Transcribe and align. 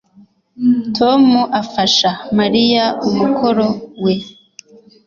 Tom 0.97 1.23
afasha 1.61 2.09
Mariya 2.39 2.85
umukoro 3.07 3.67
we 4.03 4.15